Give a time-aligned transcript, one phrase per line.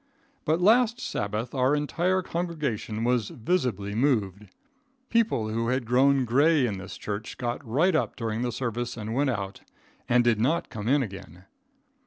[0.45, 4.47] But last Sabbath our entire congregation was visibly moved.
[5.11, 9.13] People who had grown gray in this church got right up during the service and
[9.13, 9.61] went out,
[10.09, 11.45] and did not come in again.